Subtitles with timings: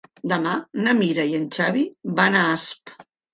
[0.29, 0.53] Demà
[0.85, 1.85] na Mira i en Xavi
[2.21, 2.97] van a Asp.